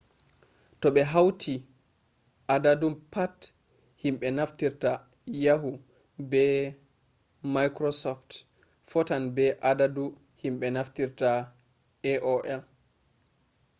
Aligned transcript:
to 0.79 0.87
ɓe 0.95 1.01
hauti 1.13 1.53
adadu 2.53 2.87
pat 3.13 3.35
himɓe 4.03 4.27
naftirta 4.37 4.91
yahu 5.43 5.71
be 6.29 6.41
maikrosoft 7.53 8.29
fotan 8.89 9.23
be 9.35 9.45
adadu 9.69 10.03
himɓe 10.41 10.67
naftirta 10.75 11.29
aol 12.11 12.41